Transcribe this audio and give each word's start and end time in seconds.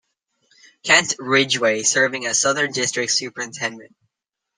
Kent 0.81 1.13
Ridgway 1.19 1.83
serving 1.83 2.25
as 2.25 2.39
Southern 2.41 2.71
District 2.71 3.11
Superintendent. 3.11 3.95